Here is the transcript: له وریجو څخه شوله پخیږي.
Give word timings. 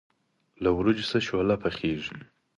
له 0.63 0.69
وریجو 0.77 1.09
څخه 1.09 1.23
شوله 1.27 1.55
پخیږي. 1.63 2.17